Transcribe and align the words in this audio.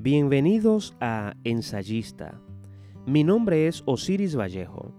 Bienvenidos 0.00 0.94
a 1.00 1.34
Ensayista. 1.42 2.40
Mi 3.04 3.24
nombre 3.24 3.66
es 3.66 3.82
Osiris 3.84 4.36
Vallejo. 4.36 4.94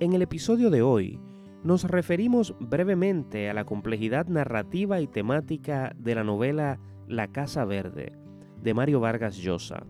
En 0.00 0.14
el 0.14 0.22
episodio 0.22 0.70
de 0.70 0.80
hoy 0.80 1.20
nos 1.62 1.84
referimos 1.84 2.54
brevemente 2.58 3.50
a 3.50 3.52
la 3.52 3.66
complejidad 3.66 4.26
narrativa 4.26 5.02
y 5.02 5.08
temática 5.08 5.94
de 5.98 6.14
la 6.14 6.24
novela 6.24 6.80
La 7.06 7.28
Casa 7.28 7.66
Verde 7.66 8.14
de 8.62 8.72
Mario 8.72 9.00
Vargas 9.00 9.36
Llosa. 9.36 9.84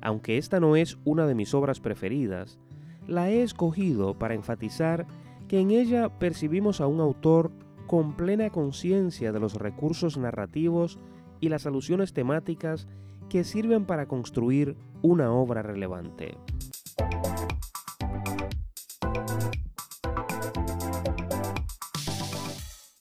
Aunque 0.00 0.38
esta 0.38 0.60
no 0.60 0.76
es 0.76 0.96
una 1.04 1.26
de 1.26 1.34
mis 1.34 1.54
obras 1.54 1.80
preferidas, 1.80 2.60
la 3.08 3.30
he 3.30 3.42
escogido 3.42 4.16
para 4.16 4.34
enfatizar 4.34 5.08
que 5.48 5.58
en 5.58 5.72
ella 5.72 6.20
percibimos 6.20 6.80
a 6.80 6.86
un 6.86 7.00
autor 7.00 7.50
con 7.88 8.14
plena 8.14 8.48
conciencia 8.50 9.32
de 9.32 9.40
los 9.40 9.54
recursos 9.54 10.18
narrativos 10.18 11.00
y 11.40 11.48
las 11.48 11.66
alusiones 11.66 12.12
temáticas 12.12 12.86
que 13.28 13.44
sirven 13.44 13.84
para 13.84 14.06
construir 14.06 14.76
una 15.02 15.32
obra 15.32 15.62
relevante. 15.62 16.36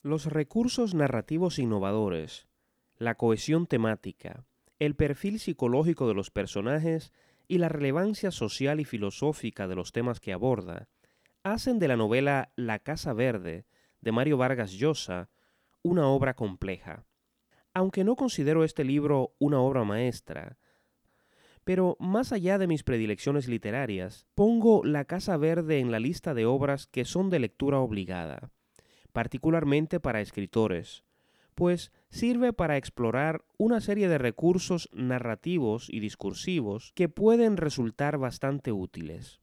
Los 0.04 0.26
recursos 0.26 0.94
narrativos 0.94 1.59
innovadores, 1.59 2.48
la 2.98 3.16
cohesión 3.16 3.68
temática, 3.68 4.45
el 4.80 4.95
perfil 4.95 5.40
psicológico 5.40 6.08
de 6.08 6.13
los 6.13 6.32
personajes 6.32 7.12
y 7.48 7.57
la 7.57 7.70
relevancia 7.70 8.32
social 8.32 8.80
y 8.80 8.85
filosófica 8.85 9.68
de 9.68 9.76
los 9.76 9.91
temas 9.91 10.20
que 10.20 10.34
aborda, 10.34 10.88
hacen 11.44 11.80
de 11.80 11.88
la 11.88 11.96
novela 11.96 12.52
La 12.55 12.80
Casa 12.80 13.13
Verde 13.13 13.66
de 14.02 14.12
Mario 14.12 14.38
Vargas 14.38 14.71
Llosa 14.73 15.30
una 15.82 16.07
obra 16.07 16.35
compleja. 16.35 17.07
Aunque 17.78 18.04
no 18.04 18.16
considero 18.16 18.64
este 18.64 18.84
libro 18.84 19.36
una 19.38 19.60
obra 19.60 19.84
maestra, 19.84 20.58
pero 21.64 21.96
más 22.00 22.32
allá 22.32 22.58
de 22.58 22.66
mis 22.66 22.82
predilecciones 22.82 23.48
literarias, 23.48 24.26
pongo 24.34 24.84
La 24.84 25.06
Casa 25.06 25.38
Verde 25.38 25.78
en 25.78 25.92
la 25.92 26.00
lista 26.00 26.34
de 26.34 26.48
obras 26.48 26.88
que 26.88 27.05
son 27.05 27.30
de 27.30 27.38
lectura 27.38 27.78
obligada, 27.78 28.50
particularmente 29.14 30.00
para 30.00 30.22
escritores, 30.22 31.04
pues 31.54 31.92
sirve 32.10 32.52
para 32.52 32.78
explorar 32.78 33.46
una 33.60 33.80
serie 33.80 34.10
de 34.10 34.18
recursos 34.18 34.90
narrativos 34.92 35.88
y 35.88 36.00
discursivos 36.00 36.94
que 36.96 37.10
pueden 37.10 37.58
resultar 37.58 38.18
bastante 38.18 38.72
útiles. 38.72 39.40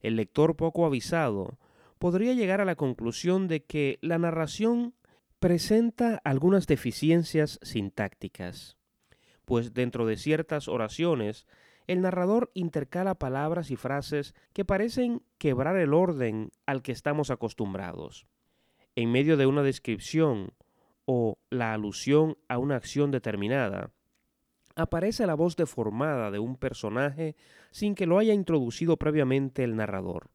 El 0.00 0.16
lector 0.16 0.56
poco 0.56 0.84
avisado 0.84 1.60
podría 2.00 2.34
llegar 2.34 2.60
a 2.60 2.64
la 2.64 2.74
conclusión 2.74 3.46
de 3.46 3.62
que 3.62 4.00
la 4.02 4.18
narración 4.18 4.96
presenta 5.42 6.20
algunas 6.22 6.68
deficiencias 6.68 7.58
sintácticas, 7.62 8.78
pues 9.44 9.74
dentro 9.74 10.06
de 10.06 10.16
ciertas 10.16 10.68
oraciones 10.68 11.48
el 11.88 12.00
narrador 12.00 12.52
intercala 12.54 13.16
palabras 13.16 13.72
y 13.72 13.76
frases 13.76 14.36
que 14.52 14.64
parecen 14.64 15.20
quebrar 15.38 15.76
el 15.78 15.94
orden 15.94 16.52
al 16.64 16.80
que 16.82 16.92
estamos 16.92 17.32
acostumbrados. 17.32 18.28
En 18.94 19.10
medio 19.10 19.36
de 19.36 19.46
una 19.46 19.64
descripción 19.64 20.52
o 21.06 21.38
la 21.50 21.74
alusión 21.74 22.38
a 22.46 22.58
una 22.58 22.76
acción 22.76 23.10
determinada, 23.10 23.90
aparece 24.76 25.26
la 25.26 25.34
voz 25.34 25.56
deformada 25.56 26.30
de 26.30 26.38
un 26.38 26.54
personaje 26.54 27.34
sin 27.72 27.96
que 27.96 28.06
lo 28.06 28.18
haya 28.18 28.32
introducido 28.32 28.96
previamente 28.96 29.64
el 29.64 29.74
narrador. 29.74 30.30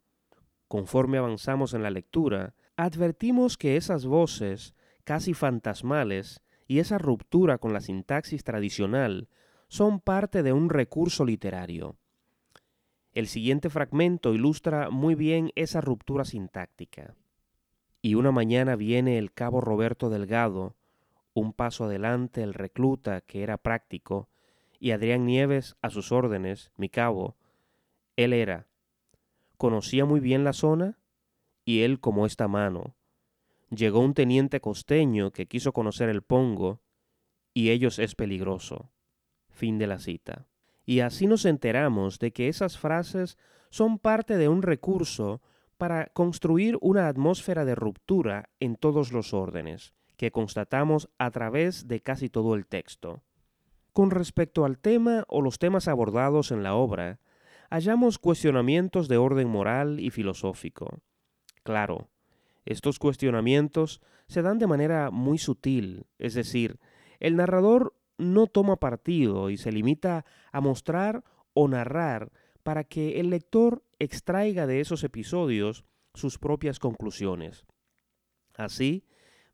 Conforme 0.67 1.17
avanzamos 1.17 1.73
en 1.73 1.81
la 1.81 1.92
lectura, 1.92 2.55
advertimos 2.75 3.58
que 3.58 3.77
esas 3.77 4.05
voces 4.05 4.75
casi 5.08 5.33
fantasmales 5.33 6.44
y 6.67 6.80
esa 6.80 6.97
ruptura 6.97 7.59
con 7.59 7.72
la 7.72 7.80
sintaxis 7.80 8.44
tradicional 8.44 9.30
son 9.69 10.02
parte 10.02 10.44
de 10.44 10.52
un 10.52 10.69
recurso 10.69 11.23
literario. 11.23 11.95
El 13.14 13.27
siguiente 13.27 13.70
fragmento 13.70 14.33
ilustra 14.33 14.89
muy 14.89 15.15
bien 15.15 15.54
esa 15.55 15.80
ruptura 15.80 16.26
sintáctica. 16.26 17.15
Y 18.02 18.15
una 18.15 18.33
mañana 18.33 18.76
viene 18.76 19.17
el 19.17 19.31
cabo 19.31 19.61
Roberto 19.61 20.09
Delgado, 20.09 20.76
un 21.33 21.54
paso 21.54 21.86
adelante 21.86 22.43
el 22.43 22.54
recluta 22.54 23.21
que 23.21 23.43
era 23.43 23.55
práctico, 23.58 24.27
y 24.77 24.92
Adrián 24.92 25.26
Nieves 25.26 25.77
a 25.81 25.89
sus 25.89 26.11
órdenes, 26.11 26.70
mi 26.76 26.89
cabo. 26.89 27.37
Él 28.17 28.33
era. 28.33 28.67
Conocía 29.55 30.04
muy 30.04 30.20
bien 30.20 30.43
la 30.43 30.52
zona, 30.52 30.99
y 31.64 31.83
él 31.83 32.02
como 32.02 32.26
esta 32.26 32.49
mano, 32.49 32.96
llegó 33.70 34.00
un 34.00 34.14
teniente 34.14 34.61
costeño 34.61 35.32
que 35.32 35.48
quiso 35.48 35.73
conocer 35.73 36.10
el 36.10 36.22
Pongo, 36.22 36.82
y 37.54 37.72
ellos 37.72 38.00
es 38.00 38.16
peligroso. 38.16 38.92
Fin 39.50 39.78
de 39.78 39.88
la 39.88 40.00
cita. 40.00 40.48
Y 40.86 41.00
así 41.00 41.28
nos 41.28 41.45
enteramos 41.45 42.20
de 42.20 42.32
que 42.32 42.48
esas 42.48 42.78
frases 42.78 43.38
son 43.70 44.00
parte 44.00 44.38
de 44.38 44.48
un 44.48 44.61
recurso 44.61 45.42
para 45.78 46.08
construir 46.08 46.78
una 46.82 47.08
atmósfera 47.08 47.66
de 47.66 47.76
ruptura 47.76 48.50
en 48.60 48.76
todos 48.76 49.11
los 49.11 49.33
órdenes, 49.33 49.94
que 50.17 50.32
constatamos 50.32 51.10
a 51.17 51.32
través 51.32 51.88
de 51.88 52.02
casi 52.02 52.30
todo 52.30 52.55
el 52.55 52.66
texto. 52.66 53.22
Con 53.94 54.11
respecto 54.11 54.66
al 54.66 54.78
tema 54.78 55.26
o 55.28 55.42
los 55.42 55.60
temas 55.60 55.88
abordados 55.88 56.52
en 56.52 56.64
la 56.64 56.76
obra, 56.76 57.20
hallamos 57.70 58.20
cuestionamientos 58.20 59.08
de 59.08 59.17
orden 59.17 59.48
moral 59.48 59.99
y 59.99 60.10
filosófico. 60.10 60.99
Claro, 61.64 62.10
estos 62.67 63.00
cuestionamientos 63.00 64.02
se 64.28 64.42
dan 64.42 64.60
de 64.60 64.67
manera 64.67 65.10
muy 65.10 65.38
sutil, 65.38 66.05
es 66.20 66.33
decir, 66.33 66.80
el 67.20 67.36
narrador 67.36 67.95
no 68.17 68.48
toma 68.48 68.78
partido 68.78 69.50
y 69.50 69.58
se 69.58 69.72
limita 69.72 70.26
a 70.52 70.61
mostrar 70.61 71.23
o 71.54 71.67
narrar 71.67 72.32
para 72.64 72.83
que 72.83 73.20
el 73.20 73.30
lector 73.30 73.83
extraiga 74.00 74.67
de 74.67 74.82
esos 74.82 75.04
episodios 75.04 75.86
sus 76.14 76.38
propias 76.38 76.80
conclusiones. 76.80 77.66
Así, 78.55 79.05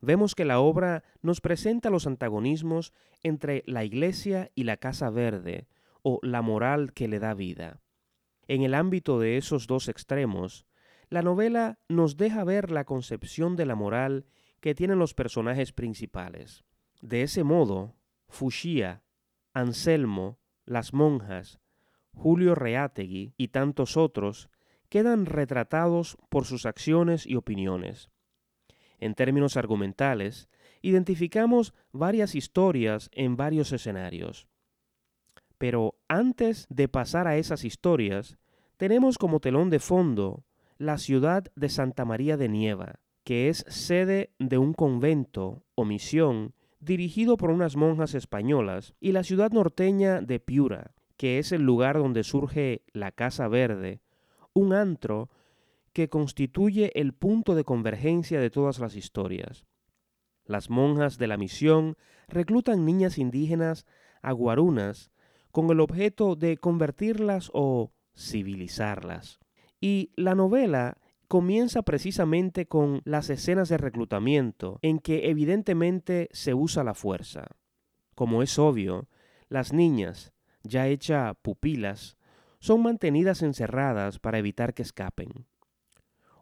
vemos 0.01 0.34
que 0.34 0.45
la 0.45 0.59
obra 0.59 1.03
nos 1.22 1.40
presenta 1.40 1.90
los 1.90 2.07
antagonismos 2.07 2.94
entre 3.22 3.63
la 3.68 3.84
Iglesia 3.84 4.51
y 4.56 4.63
la 4.63 4.78
Casa 4.78 5.09
Verde, 5.09 5.68
o 6.01 6.19
la 6.22 6.41
moral 6.41 6.94
que 6.94 7.07
le 7.07 7.19
da 7.19 7.34
vida. 7.34 7.81
En 8.47 8.62
el 8.62 8.74
ámbito 8.74 9.19
de 9.19 9.38
esos 9.38 9.68
dos 9.68 9.88
extremos, 9.88 10.66
la 11.09 11.21
novela 11.21 11.79
nos 11.89 12.17
deja 12.17 12.43
ver 12.43 12.71
la 12.71 12.85
concepción 12.85 13.55
de 13.55 13.65
la 13.65 13.75
moral 13.75 14.25
que 14.59 14.75
tienen 14.75 14.99
los 14.99 15.13
personajes 15.13 15.73
principales. 15.73 16.63
De 17.01 17.21
ese 17.21 17.43
modo, 17.43 17.95
Fushia, 18.27 19.03
Anselmo, 19.53 20.39
las 20.65 20.93
monjas, 20.93 21.59
Julio 22.13 22.55
Reategui 22.55 23.33
y 23.37 23.49
tantos 23.49 23.97
otros 23.97 24.49
quedan 24.89 25.25
retratados 25.25 26.17
por 26.29 26.45
sus 26.45 26.65
acciones 26.65 27.25
y 27.25 27.35
opiniones. 27.35 28.09
En 28.99 29.15
términos 29.15 29.57
argumentales, 29.57 30.49
identificamos 30.81 31.73
varias 31.91 32.35
historias 32.35 33.09
en 33.11 33.35
varios 33.35 33.71
escenarios. 33.71 34.47
Pero 35.57 35.99
antes 36.07 36.67
de 36.69 36.87
pasar 36.87 37.27
a 37.27 37.37
esas 37.37 37.65
historias, 37.65 38.37
tenemos 38.77 39.17
como 39.17 39.39
telón 39.39 39.69
de 39.69 39.79
fondo 39.79 40.45
la 40.78 40.97
ciudad 40.97 41.45
de 41.56 41.69
Santa 41.69 42.06
María 42.06 42.38
de 42.38 42.50
Nieva, 42.50 43.00
que 43.23 43.50
es 43.50 43.66
sede 43.67 44.31
de 44.39 44.57
un 44.57 44.73
convento 44.73 45.63
o 45.75 45.85
misión 45.85 46.53
dirigido 46.79 47.38
por 47.38 47.50
unas 47.50 47.75
monjas 47.75 48.13
españolas, 48.13 48.94
y 49.00 49.13
la 49.13 49.23
ciudad 49.23 49.51
norteña 49.51 50.22
de 50.22 50.39
Piura, 50.39 50.94
que 51.17 51.39
es 51.39 51.51
el 51.51 51.62
lugar 51.62 51.97
donde 51.97 52.23
surge 52.23 52.83
la 52.91 53.12
Casa 53.12 53.47
Verde, 53.47 54.01
un 54.53 54.73
antro 54.73 55.29
que 55.94 56.09
constituye 56.09 56.91
el 57.00 57.13
punto 57.13 57.56
de 57.56 57.63
convergencia 57.63 58.41
de 58.41 58.50
todas 58.50 58.79
las 58.79 58.95
historias. 58.95 59.65
Las 60.45 60.69
monjas 60.69 61.18
de 61.18 61.27
la 61.27 61.38
misión 61.38 61.95
reclutan 62.27 62.83
niñas 62.83 63.18
indígenas 63.18 63.86
aguarunas 64.21 65.12
con 65.51 65.69
el 65.69 65.80
objeto 65.80 66.36
de 66.36 66.57
convertirlas 66.57 67.51
o 67.53 67.94
civilizarlas. 68.15 69.39
Y 69.83 70.13
la 70.15 70.33
novela 70.33 70.97
comienza 71.27 71.81
precisamente 71.81 72.68
con 72.68 73.01
las 73.03 73.30
escenas 73.30 73.68
de 73.68 73.77
reclutamiento, 73.77 74.80
en 74.81 75.00
que 75.00 75.30
evidentemente 75.30 76.30
se 76.31 76.53
usa 76.53 76.85
la 76.85 76.94
fuerza. 76.94 77.47
Como 78.15 78.41
es 78.41 78.57
obvio, 78.57 79.09
las 79.50 79.74
niñas, 79.74 80.31
ya 80.63 80.88
hechas 80.88 81.35
pupilas, 81.41 82.15
son 82.59 82.81
mantenidas 82.81 83.41
encerradas 83.41 84.19
para 84.19 84.38
evitar 84.38 84.74
que 84.74 84.83
escapen. 84.83 85.47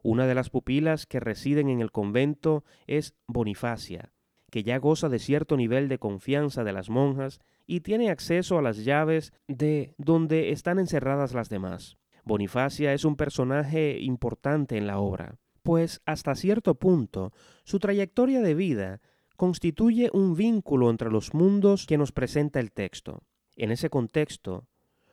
Una 0.03 0.27
de 0.27 0.35
las 0.35 0.51
pupilas 0.51 1.07
que 1.07 1.19
residen 1.19 1.67
en 1.67 1.81
el 1.81 1.91
convento 1.91 2.63
es 2.85 3.15
Bonifacia, 3.25 4.13
que 4.51 4.61
ya 4.61 4.77
goza 4.77 5.09
de 5.09 5.17
cierto 5.17 5.57
nivel 5.57 5.89
de 5.89 5.97
confianza 5.97 6.63
de 6.63 6.73
las 6.73 6.91
monjas 6.91 7.39
y 7.65 7.79
tiene 7.79 8.11
acceso 8.11 8.59
a 8.59 8.61
las 8.61 8.85
llaves 8.85 9.33
de 9.47 9.95
donde 9.97 10.51
están 10.51 10.77
encerradas 10.77 11.33
las 11.33 11.49
demás. 11.49 11.97
Bonifacia 12.23 12.94
es 12.94 13.06
un 13.06 13.15
personaje 13.15 14.00
importante 14.00 14.77
en 14.77 14.88
la 14.88 15.00
obra, 15.00 15.38
pues 15.63 16.01
hasta 16.06 16.35
cierto 16.35 16.75
punto 16.75 17.33
su 17.63 17.79
trayectoria 17.79 18.41
de 18.41 18.53
vida 18.53 19.01
constituye 19.38 20.09
un 20.13 20.35
vínculo 20.35 20.89
entre 20.89 21.09
los 21.09 21.33
mundos 21.33 21.85
que 21.88 21.97
nos 21.97 22.12
presenta 22.12 22.59
el 22.59 22.71
texto. 22.71 23.23
En 23.56 23.71
ese 23.71 23.89
contexto, 23.89 24.68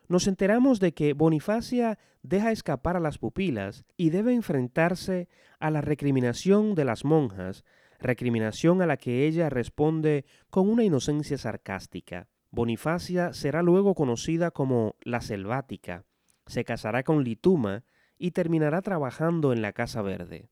nos 0.07 0.27
enteramos 0.27 0.79
de 0.79 0.93
que 0.93 1.13
Bonifacia 1.13 1.97
deja 2.23 2.51
escapar 2.51 2.95
a 2.95 2.99
las 2.99 3.17
pupilas 3.17 3.85
y 3.95 4.09
debe 4.09 4.33
enfrentarse 4.33 5.27
a 5.59 5.69
la 5.71 5.81
recriminación 5.81 6.75
de 6.75 6.85
las 6.85 7.05
monjas, 7.05 7.63
recriminación 7.99 8.81
a 8.81 8.87
la 8.87 8.97
que 8.97 9.27
ella 9.27 9.49
responde 9.49 10.25
con 10.49 10.69
una 10.69 10.83
inocencia 10.83 11.37
sarcástica. 11.37 12.27
Bonifacia 12.51 13.33
será 13.33 13.61
luego 13.61 13.93
conocida 13.93 14.49
como 14.51 14.95
la 15.01 15.21
selvática, 15.21 16.05
se 16.49 16.65
casará 16.65 17.03
con 17.03 17.23
Lituma 17.23 17.83
y 18.17 18.31
terminará 18.31 18.81
trabajando 18.81 19.53
en 19.53 19.61
la 19.61 19.71
Casa 19.71 20.01
Verde. 20.01 20.49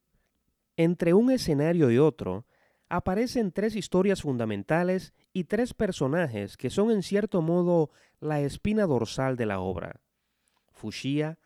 Entre 0.76 1.16
un 1.16 1.32
escenario 1.32 1.90
y 1.90 1.98
otro, 1.98 2.46
aparecen 2.88 3.52
tres 3.52 3.76
historias 3.76 4.22
fundamentales 4.22 5.14
y 5.34 5.46
tres 5.46 5.74
personajes 5.74 6.56
que 6.56 6.70
son 6.70 6.92
en 6.92 7.02
cierto 7.02 7.42
modo 7.42 7.90
la 8.20 8.40
espina 8.42 8.86
dorsal 8.86 9.36
de 9.38 9.48
la 9.48 9.60
obra. 9.60 10.02
Fushia, 10.72 11.40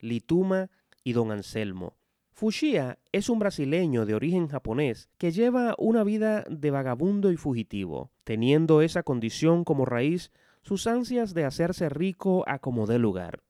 Lituma 0.00 0.70
y 1.02 1.12
Don 1.12 1.32
Anselmo. 1.32 1.96
Fushia 2.30 3.00
es 3.10 3.28
un 3.28 3.40
brasileño 3.40 4.06
de 4.06 4.14
origen 4.14 4.46
japonés 4.46 5.10
que 5.18 5.32
lleva 5.32 5.74
una 5.76 6.04
vida 6.04 6.44
de 6.48 6.70
vagabundo 6.70 7.32
y 7.32 7.36
fugitivo, 7.36 8.12
teniendo 8.22 8.80
esa 8.80 9.02
condición 9.02 9.64
como 9.64 9.84
raíz 9.84 10.30
sus 10.62 10.86
ansias 10.86 11.34
de 11.34 11.44
hacerse 11.44 11.88
rico 11.88 12.44
a 12.46 12.60
como 12.60 12.86
dé 12.86 13.00
lugar. 13.00 13.42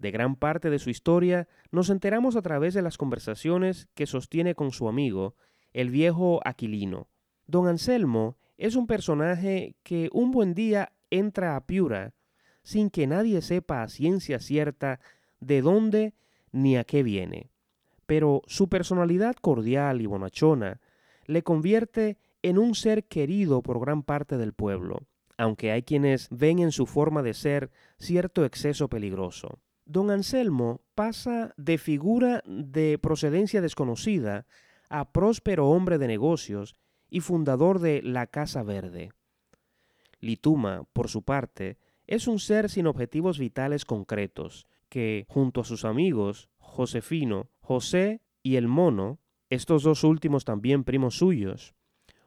De 0.00 0.10
gran 0.10 0.34
parte 0.34 0.70
de 0.70 0.78
su 0.78 0.88
historia 0.88 1.46
nos 1.70 1.90
enteramos 1.90 2.34
a 2.34 2.40
través 2.40 2.72
de 2.72 2.80
las 2.80 2.96
conversaciones 2.96 3.86
que 3.94 4.06
sostiene 4.06 4.54
con 4.54 4.72
su 4.72 4.88
amigo, 4.88 5.34
el 5.74 5.90
viejo 5.90 6.40
Aquilino. 6.42 7.08
Don 7.46 7.66
Anselmo 7.68 8.38
es 8.56 8.76
un 8.76 8.86
personaje 8.86 9.74
que 9.82 10.08
un 10.14 10.30
buen 10.30 10.54
día 10.54 10.92
entra 11.10 11.54
a 11.54 11.66
Piura 11.66 12.14
sin 12.62 12.88
que 12.88 13.06
nadie 13.06 13.42
sepa 13.42 13.82
a 13.82 13.88
ciencia 13.88 14.38
cierta 14.38 15.00
de 15.38 15.60
dónde 15.60 16.14
ni 16.50 16.78
a 16.78 16.84
qué 16.84 17.02
viene. 17.02 17.50
Pero 18.06 18.40
su 18.46 18.70
personalidad 18.70 19.36
cordial 19.36 20.00
y 20.00 20.06
bonachona 20.06 20.80
le 21.26 21.42
convierte 21.42 22.16
en 22.42 22.56
un 22.56 22.74
ser 22.74 23.04
querido 23.04 23.60
por 23.60 23.78
gran 23.80 24.02
parte 24.02 24.38
del 24.38 24.54
pueblo, 24.54 25.02
aunque 25.36 25.72
hay 25.72 25.82
quienes 25.82 26.28
ven 26.30 26.58
en 26.58 26.72
su 26.72 26.86
forma 26.86 27.22
de 27.22 27.34
ser 27.34 27.70
cierto 27.98 28.46
exceso 28.46 28.88
peligroso. 28.88 29.58
Don 29.90 30.12
Anselmo 30.12 30.82
pasa 30.94 31.52
de 31.56 31.76
figura 31.76 32.44
de 32.46 32.96
procedencia 32.98 33.60
desconocida 33.60 34.46
a 34.88 35.10
próspero 35.10 35.68
hombre 35.68 35.98
de 35.98 36.06
negocios 36.06 36.76
y 37.08 37.18
fundador 37.18 37.80
de 37.80 38.00
la 38.00 38.28
Casa 38.28 38.62
Verde. 38.62 39.10
Lituma, 40.20 40.84
por 40.92 41.08
su 41.08 41.24
parte, 41.24 41.76
es 42.06 42.28
un 42.28 42.38
ser 42.38 42.70
sin 42.70 42.86
objetivos 42.86 43.40
vitales 43.40 43.84
concretos, 43.84 44.68
que, 44.88 45.26
junto 45.28 45.62
a 45.62 45.64
sus 45.64 45.84
amigos, 45.84 46.50
Josefino, 46.58 47.50
José 47.58 48.20
y 48.44 48.54
el 48.54 48.68
Mono, 48.68 49.18
estos 49.48 49.82
dos 49.82 50.04
últimos 50.04 50.44
también 50.44 50.84
primos 50.84 51.16
suyos, 51.16 51.74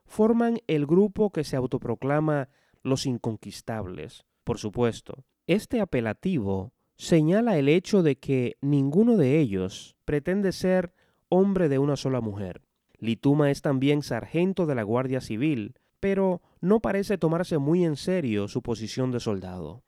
forman 0.06 0.60
el 0.68 0.86
grupo 0.86 1.32
que 1.32 1.46
se 1.46 1.56
autoproclama 1.56 2.50
los 2.82 3.06
inconquistables. 3.06 4.26
Por 4.44 4.58
supuesto, 4.58 5.24
este 5.48 5.80
apelativo 5.80 6.74
señala 7.04 7.58
el 7.58 7.68
hecho 7.68 8.02
de 8.02 8.18
que 8.18 8.56
ninguno 8.62 9.18
de 9.18 9.40
ellos 9.40 9.98
pretende 10.06 10.54
ser 10.54 10.94
hombre 11.28 11.68
de 11.68 11.78
una 11.78 11.98
sola 11.98 12.22
mujer. 12.22 12.62
Lituma 12.98 13.52
es 13.52 13.62
también 13.62 14.02
sargento 14.02 14.66
de 14.66 14.76
la 14.76 14.84
Guardia 14.84 15.20
Civil, 15.20 15.76
pero 16.00 16.42
no 16.62 16.80
parece 16.80 17.18
tomarse 17.18 17.58
muy 17.58 17.84
en 17.84 17.98
serio 17.98 18.48
su 18.48 18.62
posición 18.62 19.12
de 19.12 19.20
soldado. 19.20 19.84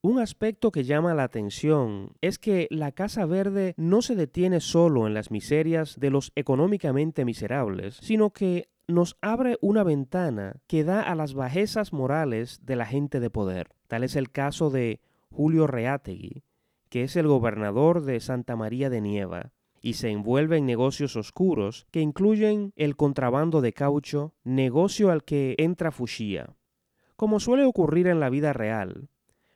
Un 0.00 0.18
aspecto 0.18 0.72
que 0.72 0.84
llama 0.84 1.14
la 1.14 1.24
atención 1.24 2.12
es 2.22 2.38
que 2.38 2.66
la 2.70 2.92
Casa 2.92 3.26
Verde 3.26 3.74
no 3.76 4.00
se 4.00 4.16
detiene 4.16 4.60
solo 4.60 5.06
en 5.06 5.14
las 5.14 5.30
miserias 5.30 6.00
de 6.00 6.10
los 6.10 6.32
económicamente 6.34 7.24
miserables, 7.26 7.98
sino 8.00 8.30
que 8.30 8.68
nos 8.88 9.16
abre 9.20 9.58
una 9.60 9.84
ventana 9.84 10.56
que 10.66 10.82
da 10.82 11.02
a 11.02 11.14
las 11.14 11.34
bajezas 11.34 11.92
morales 11.92 12.60
de 12.64 12.76
la 12.76 12.86
gente 12.86 13.20
de 13.20 13.30
poder. 13.30 13.68
Tal 13.86 14.02
es 14.02 14.16
el 14.16 14.30
caso 14.30 14.70
de 14.70 15.00
Julio 15.32 15.66
Reátegui, 15.66 16.44
que 16.90 17.04
es 17.04 17.16
el 17.16 17.26
gobernador 17.26 18.02
de 18.02 18.20
Santa 18.20 18.54
María 18.54 18.90
de 18.90 19.00
Nieva, 19.00 19.52
y 19.80 19.94
se 19.94 20.10
envuelve 20.10 20.58
en 20.58 20.66
negocios 20.66 21.16
oscuros 21.16 21.86
que 21.90 22.00
incluyen 22.00 22.72
el 22.76 22.96
contrabando 22.96 23.62
de 23.62 23.72
caucho, 23.72 24.34
negocio 24.44 25.10
al 25.10 25.24
que 25.24 25.54
entra 25.58 25.90
Fushia. 25.90 26.54
Como 27.16 27.40
suele 27.40 27.64
ocurrir 27.64 28.06
en 28.06 28.20
la 28.20 28.30
vida 28.30 28.52
real, 28.52 29.08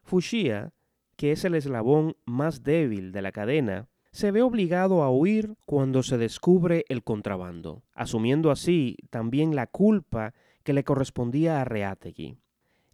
Fushia, 0.03 0.73
que 1.17 1.33
es 1.33 1.45
el 1.45 1.55
eslabón 1.55 2.17
más 2.25 2.63
débil 2.63 3.13
de 3.13 3.23
la 3.23 3.33
cadena, 3.33 3.89
se 4.13 4.31
ve 4.31 4.41
obligado 4.41 5.03
a 5.03 5.11
huir 5.11 5.57
cuando 5.67 6.03
se 6.03 6.17
descubre 6.17 6.87
el 6.89 7.05
contrabando, 7.05 7.83
asumiendo 7.93 8.51
así 8.51 8.97
también 9.11 9.55
la 9.55 9.67
culpa 9.67 10.33
que 10.63 10.73
le 10.73 10.85
correspondía 10.85 11.61
a 11.61 11.65
Reátegui. 11.65 12.39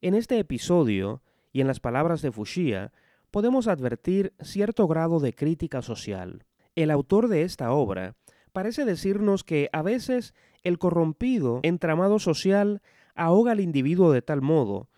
En 0.01 0.15
este 0.15 0.41
episodio, 0.41 1.23
y 1.53 1.61
en 1.61 1.67
las 1.67 1.81
palabras 1.81 2.23
de 2.23 2.33
Fushia, 2.33 2.93
podemos 3.31 3.69
advertir 3.69 4.35
cierto 4.41 4.87
grado 4.89 5.21
de 5.21 5.35
crítica 5.35 5.83
social. 5.83 6.45
El 6.75 6.91
autor 6.91 7.29
de 7.29 7.43
esta 7.43 7.73
obra 7.73 8.17
parece 8.53 8.85
decirnos 8.85 9.45
que 9.45 9.69
a 9.73 9.83
veces 9.83 10.35
el 10.63 10.79
corrompido 10.79 11.61
entramado 11.63 12.19
social 12.19 12.83
ahoga 13.15 13.53
al 13.53 13.61
individuo 13.61 14.13
de 14.13 14.23
tal 14.23 14.43
modo 14.43 14.89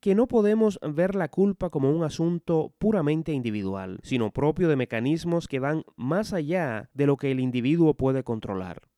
que 0.00 0.14
no 0.14 0.28
podemos 0.28 0.78
ver 0.82 1.14
la 1.14 1.28
culpa 1.28 1.70
como 1.70 1.90
un 1.90 2.04
asunto 2.04 2.72
puramente 2.78 3.32
individual, 3.32 3.98
sino 4.02 4.30
propio 4.30 4.68
de 4.68 4.76
mecanismos 4.76 5.48
que 5.48 5.58
van 5.58 5.84
más 5.96 6.32
allá 6.32 6.88
de 6.94 7.06
lo 7.06 7.16
que 7.16 7.32
el 7.32 7.40
individuo 7.40 7.94
puede 7.94 8.22
controlar. 8.22 8.88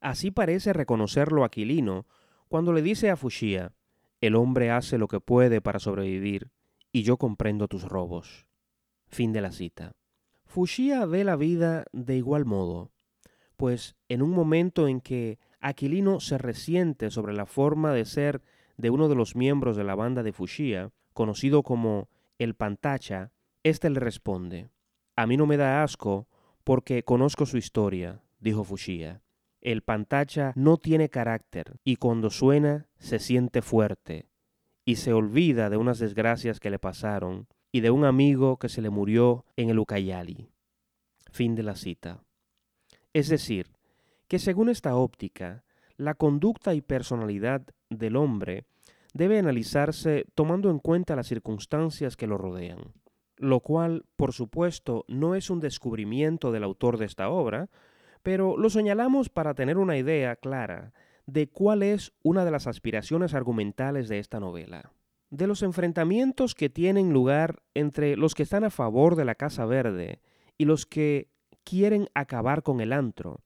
Así 0.00 0.30
parece 0.30 0.72
reconocerlo 0.72 1.44
Aquilino 1.44 2.06
cuando 2.48 2.72
le 2.72 2.82
dice 2.82 3.08
a 3.08 3.16
Fushia, 3.16 3.72
el 4.22 4.36
hombre 4.36 4.70
hace 4.70 4.98
lo 4.98 5.08
que 5.08 5.20
puede 5.20 5.60
para 5.60 5.80
sobrevivir, 5.80 6.50
y 6.92 7.02
yo 7.02 7.16
comprendo 7.16 7.66
tus 7.66 7.82
robos. 7.82 8.46
Fin 9.08 9.32
de 9.32 9.40
la 9.40 9.50
cita. 9.50 9.92
Fushia 10.46 11.04
ve 11.06 11.24
la 11.24 11.36
vida 11.36 11.84
de 11.92 12.16
igual 12.16 12.44
modo, 12.44 12.92
pues 13.56 13.96
en 14.08 14.22
un 14.22 14.30
momento 14.30 14.86
en 14.86 15.00
que 15.00 15.38
Aquilino 15.60 16.20
se 16.20 16.38
resiente 16.38 17.10
sobre 17.10 17.32
la 17.32 17.46
forma 17.46 17.92
de 17.92 18.04
ser 18.04 18.42
de 18.76 18.90
uno 18.90 19.08
de 19.08 19.14
los 19.14 19.34
miembros 19.34 19.76
de 19.76 19.84
la 19.84 19.94
banda 19.94 20.22
de 20.22 20.32
Fushia, 20.32 20.92
conocido 21.14 21.62
como 21.62 22.08
el 22.38 22.54
Pantacha, 22.54 23.32
éste 23.64 23.90
le 23.90 23.98
responde, 23.98 24.68
A 25.16 25.26
mí 25.26 25.36
no 25.36 25.46
me 25.46 25.56
da 25.56 25.82
asco 25.82 26.28
porque 26.62 27.02
conozco 27.02 27.44
su 27.44 27.56
historia, 27.56 28.22
dijo 28.38 28.62
Fushia. 28.62 29.21
El 29.62 29.82
pantacha 29.82 30.52
no 30.56 30.76
tiene 30.76 31.08
carácter 31.08 31.78
y 31.84 31.96
cuando 31.96 32.30
suena 32.30 32.88
se 32.98 33.20
siente 33.20 33.62
fuerte 33.62 34.28
y 34.84 34.96
se 34.96 35.12
olvida 35.12 35.70
de 35.70 35.76
unas 35.76 36.00
desgracias 36.00 36.58
que 36.58 36.68
le 36.68 36.80
pasaron 36.80 37.46
y 37.70 37.80
de 37.80 37.92
un 37.92 38.04
amigo 38.04 38.58
que 38.58 38.68
se 38.68 38.82
le 38.82 38.90
murió 38.90 39.46
en 39.54 39.70
el 39.70 39.78
Ucayali. 39.78 40.50
Fin 41.30 41.54
de 41.54 41.62
la 41.62 41.76
cita. 41.76 42.24
Es 43.12 43.28
decir, 43.28 43.70
que 44.26 44.40
según 44.40 44.68
esta 44.68 44.96
óptica, 44.96 45.62
la 45.96 46.14
conducta 46.14 46.74
y 46.74 46.80
personalidad 46.80 47.62
del 47.88 48.16
hombre 48.16 48.64
debe 49.14 49.38
analizarse 49.38 50.24
tomando 50.34 50.70
en 50.70 50.80
cuenta 50.80 51.14
las 51.14 51.28
circunstancias 51.28 52.16
que 52.16 52.26
lo 52.26 52.36
rodean, 52.36 52.80
lo 53.36 53.60
cual, 53.60 54.06
por 54.16 54.32
supuesto, 54.32 55.04
no 55.06 55.36
es 55.36 55.50
un 55.50 55.60
descubrimiento 55.60 56.50
del 56.50 56.64
autor 56.64 56.98
de 56.98 57.04
esta 57.04 57.28
obra, 57.28 57.70
pero 58.22 58.56
lo 58.56 58.70
señalamos 58.70 59.28
para 59.28 59.54
tener 59.54 59.78
una 59.78 59.96
idea 59.96 60.36
clara 60.36 60.92
de 61.26 61.48
cuál 61.48 61.82
es 61.82 62.12
una 62.22 62.44
de 62.44 62.50
las 62.50 62.66
aspiraciones 62.66 63.34
argumentales 63.34 64.08
de 64.08 64.18
esta 64.18 64.40
novela. 64.40 64.92
De 65.30 65.46
los 65.46 65.62
enfrentamientos 65.62 66.54
que 66.54 66.68
tienen 66.68 67.12
lugar 67.12 67.62
entre 67.74 68.16
los 68.16 68.34
que 68.34 68.42
están 68.42 68.64
a 68.64 68.70
favor 68.70 69.16
de 69.16 69.24
la 69.24 69.34
Casa 69.34 69.64
Verde 69.64 70.20
y 70.58 70.64
los 70.64 70.84
que 70.84 71.28
quieren 71.64 72.08
acabar 72.14 72.62
con 72.62 72.80
el 72.80 72.92
antro, 72.92 73.40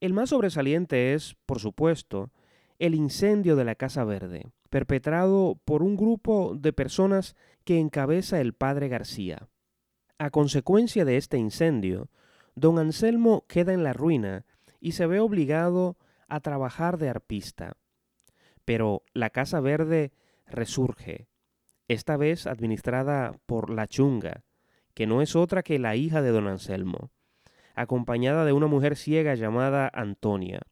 el 0.00 0.12
más 0.12 0.30
sobresaliente 0.30 1.14
es, 1.14 1.36
por 1.46 1.58
supuesto, 1.58 2.30
el 2.78 2.94
incendio 2.94 3.56
de 3.56 3.64
la 3.64 3.74
Casa 3.74 4.04
Verde, 4.04 4.52
perpetrado 4.68 5.58
por 5.64 5.82
un 5.82 5.96
grupo 5.96 6.54
de 6.54 6.72
personas 6.72 7.34
que 7.64 7.78
encabeza 7.78 8.40
el 8.40 8.52
padre 8.52 8.88
García. 8.88 9.48
A 10.18 10.30
consecuencia 10.30 11.04
de 11.04 11.16
este 11.16 11.38
incendio, 11.38 12.10
don 12.56 12.78
Anselmo 12.78 13.44
queda 13.46 13.72
en 13.72 13.84
la 13.84 13.92
ruina 13.92 14.44
y 14.80 14.92
se 14.92 15.06
ve 15.06 15.20
obligado 15.20 15.96
a 16.26 16.40
trabajar 16.40 16.98
de 16.98 17.08
arpista. 17.08 17.76
Pero 18.64 19.04
la 19.12 19.30
Casa 19.30 19.60
Verde 19.60 20.12
resurge, 20.46 21.28
esta 21.86 22.16
vez 22.16 22.46
administrada 22.46 23.38
por 23.46 23.70
la 23.70 23.86
Chunga, 23.86 24.44
que 24.94 25.06
no 25.06 25.22
es 25.22 25.36
otra 25.36 25.62
que 25.62 25.78
la 25.78 25.94
hija 25.94 26.22
de 26.22 26.30
don 26.30 26.48
Anselmo, 26.48 27.10
acompañada 27.74 28.44
de 28.44 28.52
una 28.52 28.66
mujer 28.66 28.96
ciega 28.96 29.34
llamada 29.34 29.90
Antonia. 29.92 30.62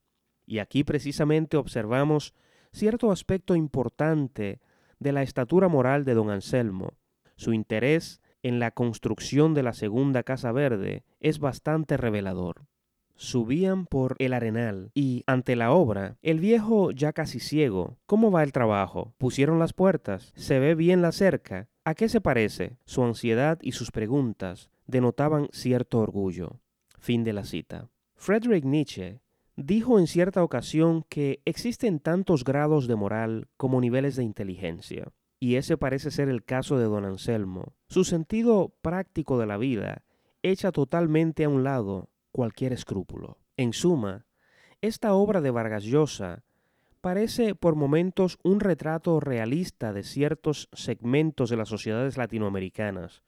Y 0.46 0.58
aquí 0.58 0.82
precisamente 0.84 1.56
observamos 1.56 2.34
cierto 2.72 3.12
aspecto 3.12 3.54
importante 3.54 4.60
de 4.98 5.12
la 5.12 5.22
estatura 5.22 5.68
moral 5.68 6.04
de 6.04 6.14
don 6.14 6.30
Anselmo. 6.30 6.94
Su 7.36 7.52
interés 7.52 8.22
en 8.44 8.60
la 8.60 8.70
construcción 8.70 9.54
de 9.54 9.62
la 9.62 9.72
segunda 9.72 10.22
Casa 10.22 10.52
Verde 10.52 11.02
es 11.18 11.40
bastante 11.40 11.96
revelador. 11.96 12.66
Subían 13.16 13.86
por 13.86 14.16
el 14.18 14.34
arenal 14.34 14.90
y, 14.92 15.24
ante 15.26 15.56
la 15.56 15.72
obra, 15.72 16.18
el 16.20 16.40
viejo 16.40 16.90
ya 16.90 17.12
casi 17.14 17.40
ciego. 17.40 17.96
¿Cómo 18.06 18.30
va 18.30 18.42
el 18.42 18.52
trabajo? 18.52 19.14
¿Pusieron 19.16 19.58
las 19.58 19.72
puertas? 19.72 20.32
¿Se 20.36 20.58
ve 20.58 20.74
bien 20.74 21.00
la 21.00 21.12
cerca? 21.12 21.68
¿A 21.84 21.94
qué 21.94 22.08
se 22.10 22.20
parece? 22.20 22.76
Su 22.84 23.02
ansiedad 23.02 23.58
y 23.62 23.72
sus 23.72 23.90
preguntas 23.90 24.70
denotaban 24.86 25.48
cierto 25.50 26.00
orgullo. 26.00 26.60
Fin 26.98 27.24
de 27.24 27.32
la 27.32 27.44
cita. 27.44 27.88
Friedrich 28.14 28.64
Nietzsche 28.64 29.20
dijo 29.56 29.98
en 29.98 30.06
cierta 30.06 30.42
ocasión 30.42 31.06
que 31.08 31.40
existen 31.46 31.98
tantos 31.98 32.44
grados 32.44 32.88
de 32.88 32.96
moral 32.96 33.48
como 33.56 33.80
niveles 33.80 34.16
de 34.16 34.24
inteligencia. 34.24 35.12
Y 35.44 35.56
ese 35.56 35.76
parece 35.76 36.10
ser 36.10 36.30
el 36.30 36.42
caso 36.42 36.78
de 36.78 36.86
don 36.86 37.04
Anselmo. 37.04 37.74
Su 37.86 38.04
sentido 38.04 38.72
práctico 38.80 39.38
de 39.38 39.44
la 39.44 39.58
vida 39.58 40.02
echa 40.42 40.72
totalmente 40.72 41.44
a 41.44 41.50
un 41.50 41.64
lado 41.64 42.08
cualquier 42.32 42.72
escrúpulo. 42.72 43.36
En 43.58 43.74
suma, 43.74 44.24
esta 44.80 45.12
obra 45.12 45.42
de 45.42 45.50
Vargas 45.50 45.84
Llosa 45.84 46.44
parece 47.02 47.54
por 47.54 47.74
momentos 47.74 48.38
un 48.42 48.58
retrato 48.58 49.20
realista 49.20 49.92
de 49.92 50.02
ciertos 50.02 50.70
segmentos 50.72 51.50
de 51.50 51.58
las 51.58 51.68
sociedades 51.68 52.16
latinoamericanas, 52.16 53.22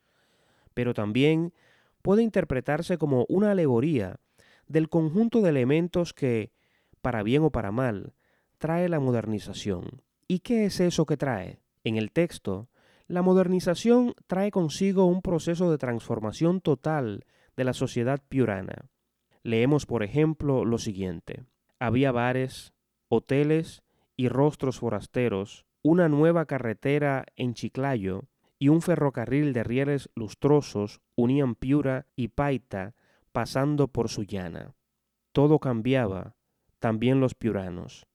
pero 0.73 0.95
también 0.95 1.53
puede 2.01 2.23
interpretarse 2.23 2.97
como 2.97 3.27
una 3.29 3.51
alegoría 3.51 4.21
del 4.69 4.89
conjunto 4.89 5.43
de 5.43 5.51
elementos 5.51 6.15
que, 6.15 6.51
para 7.03 7.23
bien 7.23 7.43
o 7.43 7.51
para 7.51 7.73
mal, 7.73 8.15
trae 8.57 8.89
la 8.89 9.01
modernización. 9.01 10.01
¿Y 10.27 10.39
qué 10.39 10.65
es 10.65 10.81
eso 10.81 11.05
que 11.05 11.19
trae? 11.19 11.61
En 11.87 11.97
el 11.97 12.11
texto, 12.11 12.69
la 13.07 13.23
modernización 13.23 14.14
trae 14.26 14.50
consigo 14.50 15.05
un 15.05 15.23
proceso 15.23 15.71
de 15.71 15.78
transformación 15.78 16.61
total 16.61 17.25
de 17.57 17.62
la 17.62 17.75
sociedad 17.75 18.21
piurana. 18.28 18.90
Leemos, 19.45 19.87
por 19.87 20.02
ejemplo, 20.02 20.64
lo 20.64 20.78
siguiente. 20.78 21.45
Había 21.78 22.11
bares, 22.11 22.75
hoteles 23.09 23.85
y 24.16 24.26
rostros 24.26 24.81
forasteros, 24.81 25.64
una 25.81 26.09
nueva 26.09 26.47
carretera 26.47 27.25
en 27.37 27.55
Chiclayo 27.55 28.25
y 28.59 28.66
un 28.66 28.83
ferrocarril 28.83 29.52
de 29.52 29.62
rieles 29.62 30.11
lustrosos 30.16 31.00
unían 31.14 31.55
Piura 31.55 32.09
y 32.16 32.26
Paita 32.26 32.97
pasando 33.31 33.87
por 33.87 34.09
su 34.09 34.25
llana. 34.25 34.75
Todo 35.31 35.61
cambiaba, 35.61 36.35
también 36.81 37.21
los 37.21 37.37
piuranos. 37.37 38.09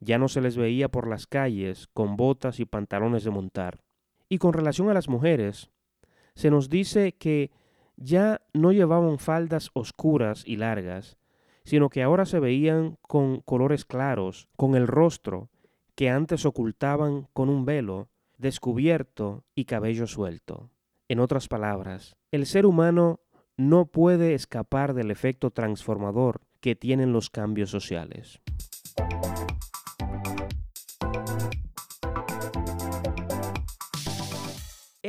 Ya 0.00 0.18
no 0.18 0.28
se 0.28 0.40
les 0.40 0.56
veía 0.56 0.88
por 0.88 1.08
las 1.08 1.26
calles 1.26 1.88
con 1.92 2.16
botas 2.16 2.60
y 2.60 2.64
pantalones 2.64 3.24
de 3.24 3.30
montar. 3.30 3.80
Y 4.28 4.38
con 4.38 4.52
relación 4.52 4.90
a 4.90 4.94
las 4.94 5.08
mujeres, 5.08 5.70
se 6.34 6.50
nos 6.50 6.68
dice 6.68 7.12
que 7.12 7.50
ya 7.96 8.42
no 8.52 8.72
llevaban 8.72 9.18
faldas 9.18 9.70
oscuras 9.72 10.42
y 10.46 10.56
largas, 10.56 11.16
sino 11.64 11.88
que 11.88 12.02
ahora 12.02 12.26
se 12.26 12.40
veían 12.40 12.98
con 13.02 13.40
colores 13.40 13.84
claros, 13.84 14.48
con 14.56 14.74
el 14.74 14.86
rostro 14.86 15.50
que 15.94 16.10
antes 16.10 16.44
ocultaban 16.44 17.26
con 17.32 17.48
un 17.48 17.64
velo, 17.64 18.10
descubierto 18.36 19.44
y 19.54 19.64
cabello 19.64 20.06
suelto. 20.06 20.70
En 21.08 21.20
otras 21.20 21.48
palabras, 21.48 22.16
el 22.30 22.46
ser 22.46 22.66
humano 22.66 23.20
no 23.56 23.86
puede 23.86 24.34
escapar 24.34 24.92
del 24.92 25.10
efecto 25.10 25.50
transformador 25.50 26.42
que 26.60 26.76
tienen 26.76 27.12
los 27.12 27.30
cambios 27.30 27.70
sociales. 27.70 28.40